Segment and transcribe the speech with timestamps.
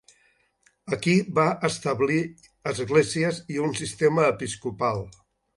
[0.95, 2.17] Aquí va establir
[2.73, 5.07] esglésies i un sistema episcopal.